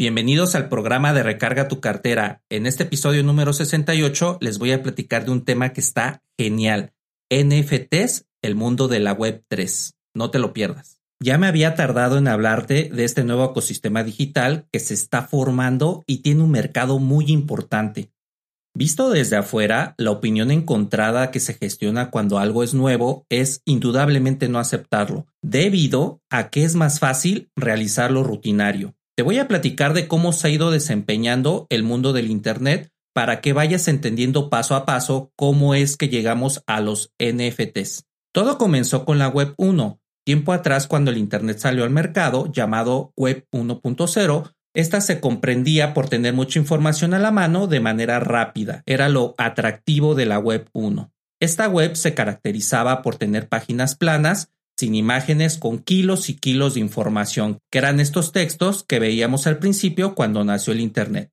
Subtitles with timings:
[0.00, 2.40] Bienvenidos al programa de Recarga tu cartera.
[2.50, 6.92] En este episodio número 68 les voy a platicar de un tema que está genial.
[7.34, 9.96] NFTs, el mundo de la Web 3.
[10.14, 11.00] No te lo pierdas.
[11.20, 16.04] Ya me había tardado en hablarte de este nuevo ecosistema digital que se está formando
[16.06, 18.12] y tiene un mercado muy importante.
[18.76, 24.48] Visto desde afuera, la opinión encontrada que se gestiona cuando algo es nuevo es indudablemente
[24.48, 28.94] no aceptarlo, debido a que es más fácil realizarlo rutinario.
[29.18, 33.40] Te voy a platicar de cómo se ha ido desempeñando el mundo del Internet para
[33.40, 38.06] que vayas entendiendo paso a paso cómo es que llegamos a los NFTs.
[38.32, 39.98] Todo comenzó con la Web 1.
[40.24, 46.08] Tiempo atrás, cuando el Internet salió al mercado, llamado Web 1.0, esta se comprendía por
[46.08, 48.84] tener mucha información a la mano de manera rápida.
[48.86, 51.10] Era lo atractivo de la Web 1.
[51.40, 56.80] Esta web se caracterizaba por tener páginas planas sin imágenes, con kilos y kilos de
[56.80, 61.32] información, que eran estos textos que veíamos al principio cuando nació el Internet.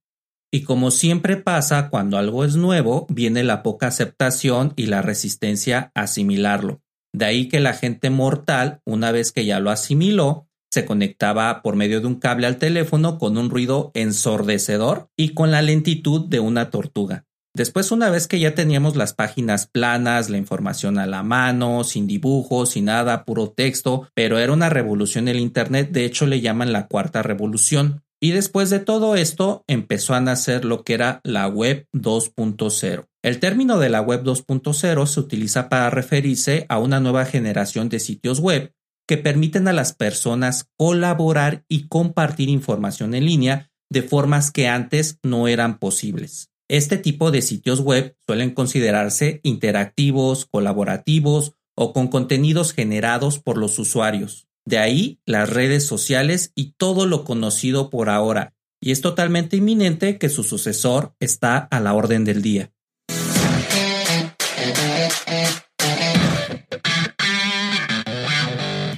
[0.51, 5.91] Y como siempre pasa cuando algo es nuevo, viene la poca aceptación y la resistencia
[5.93, 6.81] a asimilarlo.
[7.13, 11.75] De ahí que la gente mortal, una vez que ya lo asimiló, se conectaba por
[11.75, 16.39] medio de un cable al teléfono con un ruido ensordecedor y con la lentitud de
[16.39, 17.25] una tortuga.
[17.55, 22.05] Después, una vez que ya teníamos las páginas planas, la información a la mano, sin
[22.05, 26.73] dibujos, sin nada, puro texto, pero era una revolución el Internet, de hecho le llaman
[26.73, 28.03] la cuarta revolución.
[28.21, 33.05] Y después de todo esto empezó a nacer lo que era la Web 2.0.
[33.23, 38.01] El término de la Web 2.0 se utiliza para referirse a una nueva generación de
[38.01, 38.73] sitios web
[39.07, 45.19] que permiten a las personas colaborar y compartir información en línea de formas que antes
[45.23, 46.49] no eran posibles.
[46.67, 53.77] Este tipo de sitios web suelen considerarse interactivos, colaborativos o con contenidos generados por los
[53.77, 54.47] usuarios.
[54.65, 60.17] De ahí las redes sociales y todo lo conocido por ahora, y es totalmente inminente
[60.17, 62.71] que su sucesor está a la orden del día.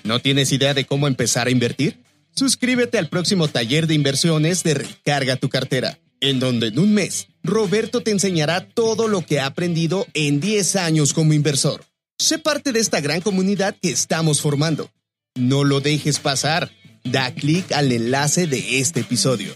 [0.05, 2.01] ¿No tienes idea de cómo empezar a invertir?
[2.34, 7.28] Suscríbete al próximo taller de inversiones de Recarga tu cartera en donde en un mes
[7.47, 11.85] Roberto te enseñará todo lo que ha aprendido en 10 años como inversor.
[12.19, 14.90] Sé parte de esta gran comunidad que estamos formando.
[15.35, 16.69] No lo dejes pasar.
[17.06, 19.53] Da clic al enlace de este episodio.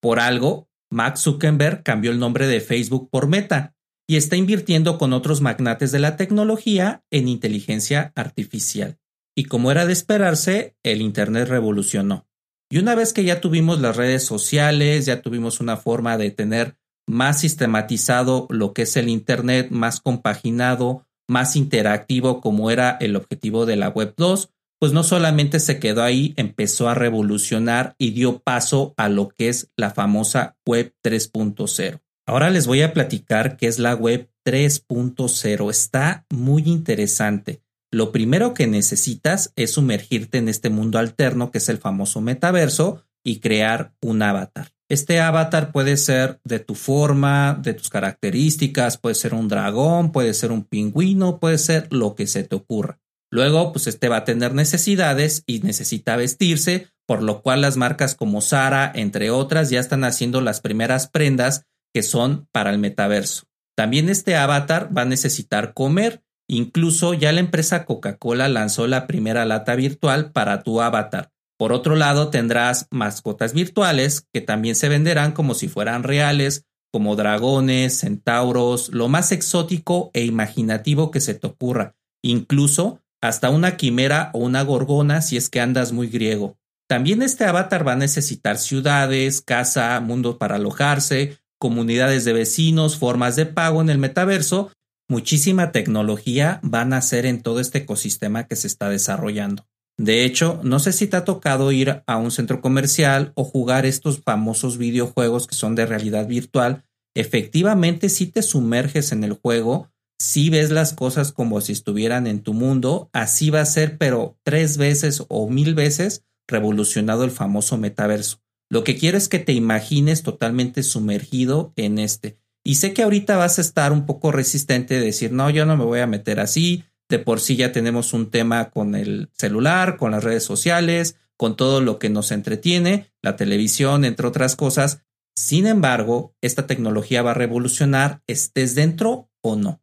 [0.00, 3.74] Por algo, Max Zuckerberg cambió el nombre de Facebook por Meta
[4.06, 8.98] y está invirtiendo con otros magnates de la tecnología en inteligencia artificial.
[9.34, 12.29] Y como era de esperarse, el Internet revolucionó.
[12.72, 16.76] Y una vez que ya tuvimos las redes sociales, ya tuvimos una forma de tener
[17.08, 23.66] más sistematizado lo que es el Internet, más compaginado, más interactivo como era el objetivo
[23.66, 28.38] de la Web 2, pues no solamente se quedó ahí, empezó a revolucionar y dio
[28.38, 32.00] paso a lo que es la famosa Web 3.0.
[32.24, 35.70] Ahora les voy a platicar qué es la Web 3.0.
[35.70, 41.68] Está muy interesante lo primero que necesitas es sumergirte en este mundo alterno que es
[41.68, 44.72] el famoso metaverso y crear un avatar.
[44.88, 50.34] Este avatar puede ser de tu forma, de tus características, puede ser un dragón, puede
[50.34, 52.98] ser un pingüino, puede ser lo que se te ocurra.
[53.30, 58.16] Luego, pues este va a tener necesidades y necesita vestirse, por lo cual las marcas
[58.16, 63.44] como Sara, entre otras, ya están haciendo las primeras prendas que son para el metaverso.
[63.76, 66.22] También este avatar va a necesitar comer
[66.52, 71.30] Incluso ya la empresa Coca-Cola lanzó la primera lata virtual para tu avatar.
[71.56, 77.14] Por otro lado, tendrás mascotas virtuales que también se venderán como si fueran reales, como
[77.14, 84.30] dragones, centauros, lo más exótico e imaginativo que se te ocurra, incluso hasta una quimera
[84.32, 86.58] o una gorgona si es que andas muy griego.
[86.88, 93.36] También este avatar va a necesitar ciudades, casa, mundo para alojarse, comunidades de vecinos, formas
[93.36, 94.72] de pago en el metaverso
[95.10, 99.66] muchísima tecnología va a nacer en todo este ecosistema que se está desarrollando.
[99.98, 103.84] De hecho, no sé si te ha tocado ir a un centro comercial o jugar
[103.84, 106.84] estos famosos videojuegos que son de realidad virtual.
[107.14, 112.40] Efectivamente, si te sumerges en el juego, si ves las cosas como si estuvieran en
[112.40, 117.76] tu mundo, así va a ser, pero tres veces o mil veces revolucionado el famoso
[117.76, 118.38] metaverso.
[118.70, 122.38] Lo que quiero es que te imagines totalmente sumergido en este.
[122.64, 125.76] Y sé que ahorita vas a estar un poco resistente de decir, no, yo no
[125.76, 129.96] me voy a meter así, de por sí ya tenemos un tema con el celular,
[129.96, 135.02] con las redes sociales, con todo lo que nos entretiene, la televisión, entre otras cosas.
[135.34, 139.82] Sin embargo, esta tecnología va a revolucionar, estés dentro o no.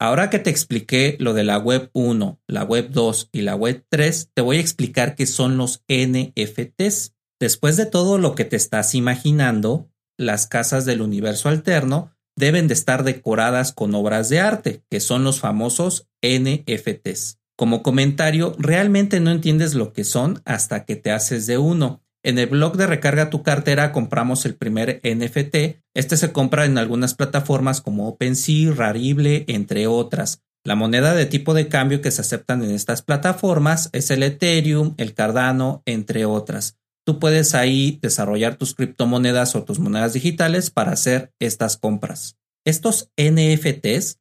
[0.00, 3.84] Ahora que te expliqué lo de la web 1, la web 2 y la web
[3.88, 7.14] 3, te voy a explicar qué son los NFTs.
[7.38, 12.74] Después de todo lo que te estás imaginando, las casas del universo alterno deben de
[12.74, 17.38] estar decoradas con obras de arte, que son los famosos NFTs.
[17.56, 22.02] Como comentario, realmente no entiendes lo que son hasta que te haces de uno.
[22.24, 25.82] En el blog de Recarga tu cartera compramos el primer NFT.
[25.94, 30.42] Este se compra en algunas plataformas como OpenSea, Rarible, entre otras.
[30.64, 34.94] La moneda de tipo de cambio que se aceptan en estas plataformas es el Ethereum,
[34.96, 40.92] el Cardano, entre otras tú puedes ahí desarrollar tus criptomonedas o tus monedas digitales para
[40.92, 42.36] hacer estas compras.
[42.66, 44.18] Estos NFTs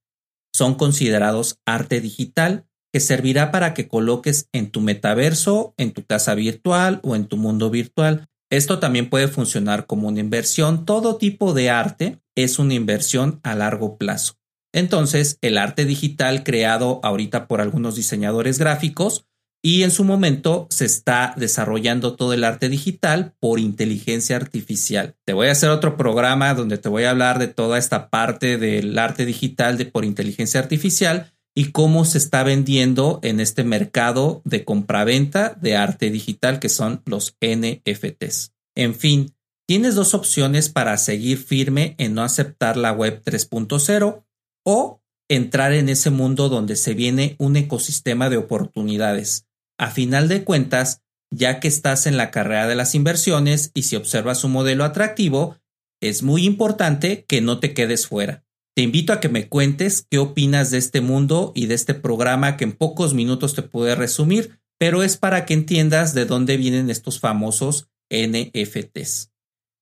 [0.53, 6.35] son considerados arte digital que servirá para que coloques en tu metaverso, en tu casa
[6.35, 8.27] virtual o en tu mundo virtual.
[8.51, 10.85] Esto también puede funcionar como una inversión.
[10.85, 14.35] Todo tipo de arte es una inversión a largo plazo.
[14.75, 19.25] Entonces, el arte digital creado ahorita por algunos diseñadores gráficos
[19.65, 25.15] y en su momento se está desarrollando todo el arte digital por inteligencia artificial.
[25.24, 28.57] Te voy a hacer otro programa donde te voy a hablar de toda esta parte
[28.57, 34.42] del arte digital de por inteligencia artificial y cómo se está vendiendo en este mercado
[34.44, 38.51] de compraventa de arte digital que son los NFTs.
[38.75, 39.33] En fin,
[39.66, 44.25] tienes dos opciones para seguir firme en no aceptar la web 3.0
[44.66, 45.00] o
[45.30, 49.48] entrar en ese mundo donde se viene un ecosistema de oportunidades
[49.83, 53.97] a final de cuentas, ya que estás en la carrera de las inversiones y si
[53.97, 55.57] observas un modelo atractivo,
[56.01, 58.45] es muy importante que no te quedes fuera.
[58.75, 62.56] Te invito a que me cuentes qué opinas de este mundo y de este programa
[62.56, 66.89] que en pocos minutos te puede resumir, pero es para que entiendas de dónde vienen
[66.89, 69.31] estos famosos NFTs.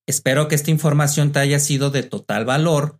[0.08, 2.98] Espero que esta información te haya sido de total valor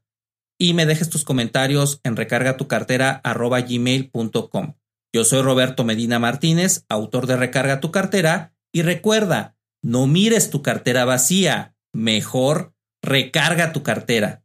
[0.59, 4.75] y me dejes tus comentarios en recargatucartera.gmail.com.
[5.15, 10.63] Yo soy Roberto Medina Martínez, autor de Recarga tu cartera, y recuerda, no mires tu
[10.63, 12.73] cartera vacía, mejor
[13.03, 14.43] recarga tu cartera.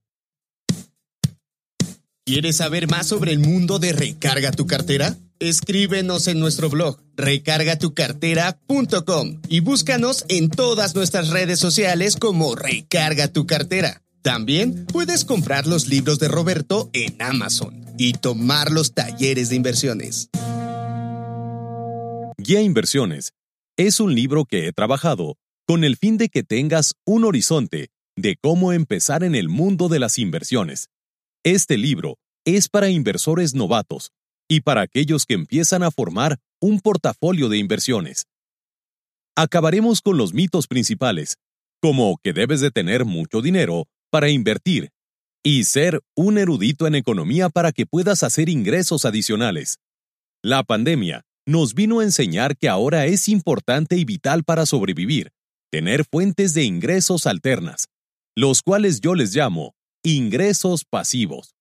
[2.25, 5.15] ¿Quieres saber más sobre el mundo de Recarga tu cartera?
[5.39, 13.47] Escríbenos en nuestro blog recargatucartera.com y búscanos en todas nuestras redes sociales como Recarga tu
[13.47, 14.01] cartera.
[14.21, 20.29] También puedes comprar los libros de Roberto en Amazon y tomar los talleres de inversiones.
[22.39, 23.33] Guía Inversiones
[23.77, 28.35] es un libro que he trabajado con el fin de que tengas un horizonte de
[28.39, 30.89] cómo empezar en el mundo de las inversiones.
[31.43, 34.11] Este libro es para inversores novatos
[34.47, 38.27] y para aquellos que empiezan a formar un portafolio de inversiones.
[39.35, 41.37] Acabaremos con los mitos principales,
[41.81, 44.91] como que debes de tener mucho dinero para invertir
[45.43, 49.79] y ser un erudito en economía para que puedas hacer ingresos adicionales.
[50.43, 55.31] La pandemia nos vino a enseñar que ahora es importante y vital para sobrevivir,
[55.71, 57.87] tener fuentes de ingresos alternas,
[58.35, 59.73] los cuales yo les llamo
[60.03, 61.55] ingresos pasivos.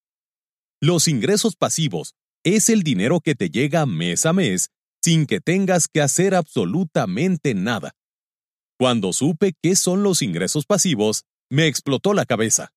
[0.82, 2.14] Los ingresos pasivos
[2.44, 4.70] es el dinero que te llega mes a mes
[5.02, 7.92] sin que tengas que hacer absolutamente nada.
[8.78, 12.72] Cuando supe qué son los ingresos pasivos, me explotó la cabeza.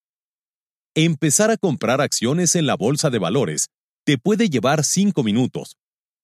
[0.95, 3.69] Empezar a comprar acciones en la bolsa de valores
[4.05, 5.75] te puede llevar cinco minutos,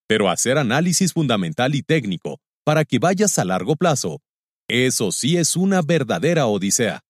[0.07, 4.21] pero hacer análisis fundamental y técnico para que vayas a largo plazo,
[4.67, 7.01] eso sí es una verdadera odisea.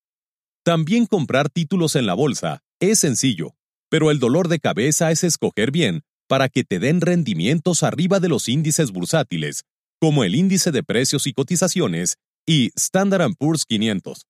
[0.64, 3.56] También comprar títulos en la bolsa es sencillo,
[3.90, 8.30] pero el dolor de cabeza es escoger bien para que te den rendimientos arriba de
[8.30, 9.64] los índices bursátiles,
[10.02, 14.26] como el índice de precios y cotizaciones y Standard Poor's 500.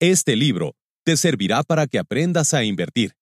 [0.00, 3.14] Este libro te servirá para que aprendas a invertir,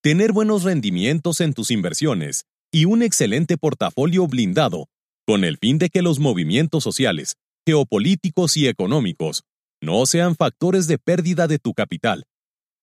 [0.00, 4.88] tener buenos rendimientos en tus inversiones y un excelente portafolio blindado,
[5.28, 9.44] con el fin de que los movimientos sociales, geopolíticos y económicos
[9.80, 12.24] no sean factores de pérdida de tu capital.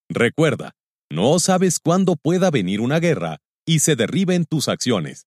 [0.08, 0.72] Recuerda,
[1.10, 5.26] no sabes cuándo pueda venir una guerra y se derriben tus acciones.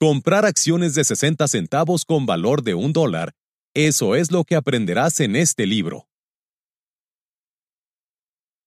[0.00, 3.34] Comprar acciones de 60 centavos con valor de un dólar,
[3.72, 6.08] eso es lo que aprenderás en este libro.